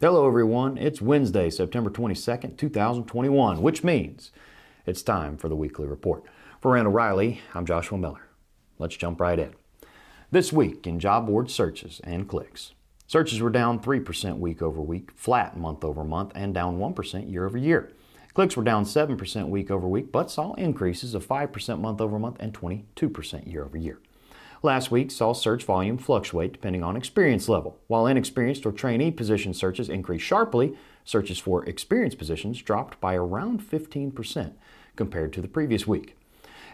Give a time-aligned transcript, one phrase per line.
[0.00, 0.78] Hello, everyone.
[0.78, 4.30] It's Wednesday, September 22nd, 2021, which means
[4.86, 6.22] it's time for the weekly report.
[6.60, 8.28] For Randall Reilly, I'm Joshua Miller.
[8.78, 9.54] Let's jump right in.
[10.30, 12.74] This week in job board searches and clicks.
[13.08, 17.44] Searches were down 3% week over week, flat month over month, and down 1% year
[17.44, 17.90] over year.
[18.34, 22.36] Clicks were down 7% week over week, but saw increases of 5% month over month
[22.38, 23.98] and 22% year over year.
[24.62, 27.78] Last week saw search volume fluctuate depending on experience level.
[27.86, 33.62] While inexperienced or trainee position searches increased sharply, searches for experienced positions dropped by around
[33.62, 34.52] 15%
[34.96, 36.16] compared to the previous week.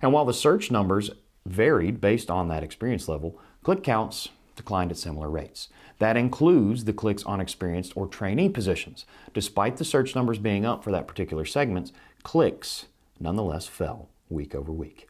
[0.00, 1.10] And while the search numbers
[1.44, 5.68] varied based on that experience level, click counts declined at similar rates.
[5.98, 9.06] That includes the clicks on experienced or trainee positions.
[9.34, 11.90] Despite the search numbers being up for that particular segment,
[12.22, 12.86] clicks
[13.18, 15.08] nonetheless fell week over week.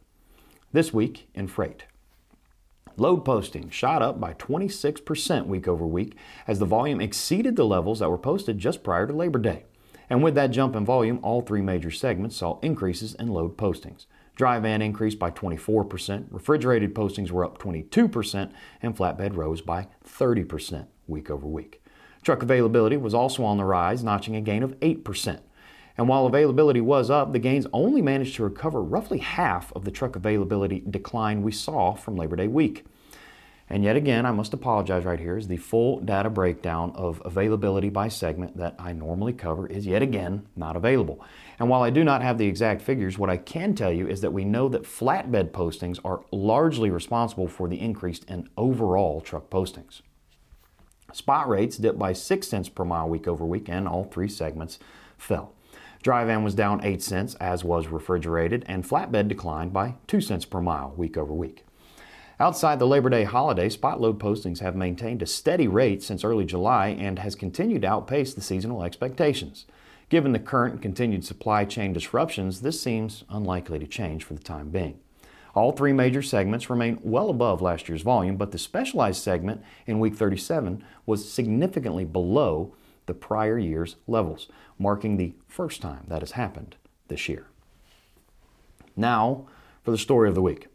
[0.72, 1.84] This week in freight.
[2.96, 6.14] Load posting shot up by 26% week over week
[6.46, 9.64] as the volume exceeded the levels that were posted just prior to Labor Day.
[10.10, 14.06] And with that jump in volume, all three major segments saw increases in load postings.
[14.34, 20.86] Dry van increased by 24%, refrigerated postings were up 22%, and flatbed rose by 30%
[21.06, 21.82] week over week.
[22.22, 25.40] Truck availability was also on the rise, notching a gain of 8%.
[25.98, 29.90] And while availability was up, the gains only managed to recover roughly half of the
[29.90, 32.84] truck availability decline we saw from Labor Day week.
[33.68, 37.88] And yet again, I must apologize right here, as the full data breakdown of availability
[37.88, 41.24] by segment that I normally cover is yet again not available.
[41.58, 44.20] And while I do not have the exact figures, what I can tell you is
[44.20, 49.48] that we know that flatbed postings are largely responsible for the increase in overall truck
[49.48, 50.02] postings.
[51.14, 54.78] Spot rates dipped by 6 cents per mile week over week, and all three segments
[55.16, 55.54] fell.
[56.02, 60.44] Dry van was down 8 cents, as was refrigerated, and flatbed declined by 2 cents
[60.44, 61.64] per mile week over week.
[62.40, 66.44] Outside the Labor Day holiday, spot load postings have maintained a steady rate since early
[66.44, 69.64] July and has continued to outpace the seasonal expectations.
[70.08, 74.42] Given the current and continued supply chain disruptions, this seems unlikely to change for the
[74.42, 74.98] time being.
[75.54, 80.00] All three major segments remain well above last year's volume, but the specialized segment in
[80.00, 82.74] week 37 was significantly below
[83.06, 84.48] the prior year's levels,
[84.78, 86.76] marking the first time that has happened
[87.08, 87.46] this year.
[88.96, 89.46] Now,
[89.82, 90.68] for the story of the week.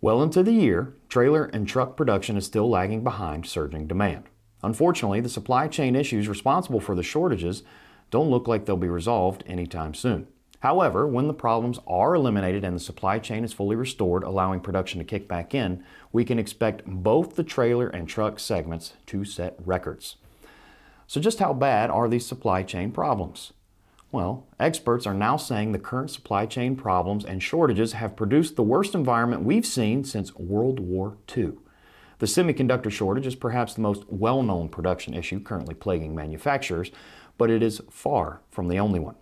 [0.00, 4.24] Well into the year, trailer and truck production is still lagging behind surging demand.
[4.62, 7.62] Unfortunately, the supply chain issues responsible for the shortages
[8.10, 10.28] don't look like they'll be resolved anytime soon.
[10.60, 14.98] However, when the problems are eliminated and the supply chain is fully restored, allowing production
[14.98, 19.56] to kick back in, we can expect both the trailer and truck segments to set
[19.64, 20.16] records.
[21.06, 23.52] So, just how bad are these supply chain problems?
[24.12, 28.62] Well, experts are now saying the current supply chain problems and shortages have produced the
[28.62, 31.52] worst environment we've seen since World War II.
[32.18, 36.90] The semiconductor shortage is perhaps the most well known production issue currently plaguing manufacturers,
[37.36, 39.16] but it is far from the only one.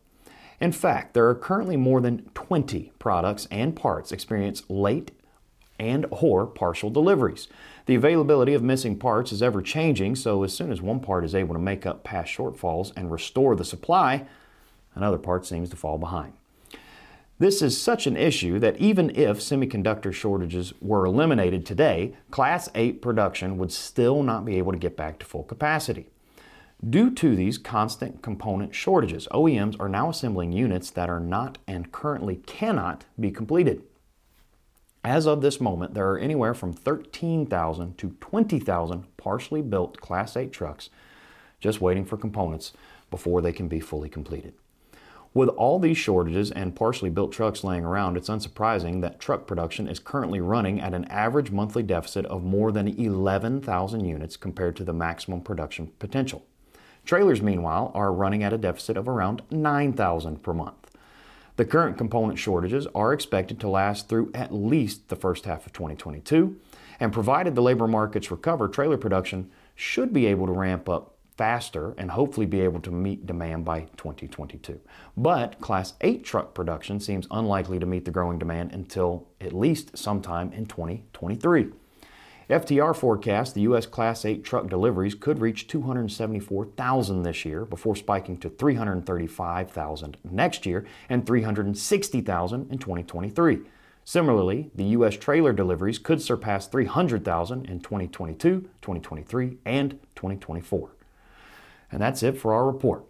[0.61, 5.11] In fact, there are currently more than 20 products and parts experience late
[5.79, 7.49] and or partial deliveries.
[7.87, 11.35] The availability of missing parts is ever changing, so as soon as one part is
[11.35, 14.27] able to make up past shortfalls and restore the supply,
[14.95, 16.33] another part seems to fall behind.
[17.39, 23.03] This is such an issue that even if semiconductor shortages were eliminated today, Class 8
[23.03, 26.07] production would still not be able to get back to full capacity.
[26.89, 31.91] Due to these constant component shortages, OEMs are now assembling units that are not and
[31.91, 33.83] currently cannot be completed.
[35.05, 40.51] As of this moment, there are anywhere from 13,000 to 20,000 partially built Class 8
[40.51, 40.89] trucks
[41.61, 42.73] just waiting for components
[43.11, 44.55] before they can be fully completed.
[45.35, 49.89] With all these shortages and partially built trucks laying around, it's unsurprising that truck production
[49.89, 54.85] is currently running at an average monthly deficit of more than 11,000 units compared to
[54.85, 56.47] the maximum production potential.
[57.05, 60.94] Trailers, meanwhile, are running at a deficit of around 9,000 per month.
[61.57, 65.73] The current component shortages are expected to last through at least the first half of
[65.73, 66.57] 2022,
[66.99, 71.95] and provided the labor markets recover, trailer production should be able to ramp up faster
[71.97, 74.81] and hopefully be able to meet demand by 2022.
[75.17, 79.97] But Class 8 truck production seems unlikely to meet the growing demand until at least
[79.97, 81.71] sometime in 2023.
[82.49, 83.87] FTR forecasts the U.S.
[83.87, 90.85] Class 8 truck deliveries could reach 274,000 this year before spiking to 335,000 next year
[91.09, 93.61] and 360,000 in 2023.
[94.05, 95.17] Similarly, the U.S.
[95.17, 100.91] trailer deliveries could surpass 300,000 in 2022, 2023, and 2024.
[101.91, 103.05] And that's it for our report.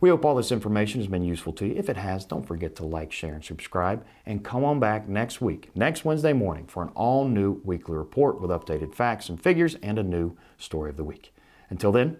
[0.00, 1.74] We hope all this information has been useful to you.
[1.76, 4.04] If it has, don't forget to like, share, and subscribe.
[4.26, 8.40] And come on back next week, next Wednesday morning, for an all new weekly report
[8.40, 11.34] with updated facts and figures and a new story of the week.
[11.70, 12.18] Until then,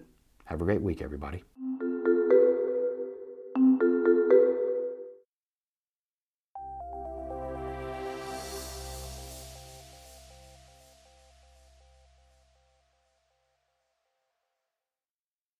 [0.49, 1.43] Have a great week, everybody.